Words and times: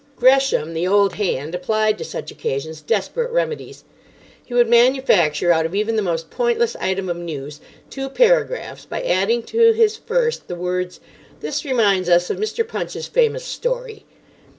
Gresham, 0.15 0.73
the 0.73 0.87
old 0.87 1.13
hand, 1.13 1.53
applied 1.53 1.99
to 1.99 2.03
such 2.03 2.31
occasions 2.31 2.81
desperate 2.81 3.29
remedies. 3.29 3.83
He 4.43 4.51
would 4.55 4.67
manufacture 4.67 5.51
out 5.51 5.63
of 5.67 5.75
even 5.75 5.95
the 5.95 6.01
most 6.01 6.31
pointless 6.31 6.75
item 6.77 7.07
of 7.07 7.17
news 7.17 7.59
two 7.91 8.09
paragraphs 8.09 8.83
by 8.87 9.03
adding 9.03 9.43
to 9.43 9.73
his 9.73 9.97
first 9.97 10.47
the 10.47 10.55
words, 10.55 11.01
"This 11.41 11.63
reminds 11.65 12.09
us 12.09 12.31
of 12.31 12.37
Mr. 12.37 12.67
Punch's 12.67 13.05
famous 13.07 13.43
story." 13.45 14.03